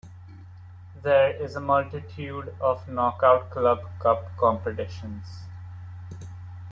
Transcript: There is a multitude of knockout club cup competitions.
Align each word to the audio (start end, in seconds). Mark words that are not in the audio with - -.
There 1.03 1.29
is 1.29 1.55
a 1.55 1.59
multitude 1.59 2.55
of 2.59 2.89
knockout 2.89 3.51
club 3.51 3.81
cup 3.99 4.35
competitions. 4.35 5.41